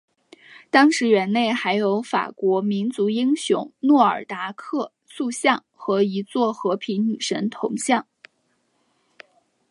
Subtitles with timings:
[0.71, 8.07] 当时园内还有法国民族英雄诺尔达克塑像和一座和平女神铜像。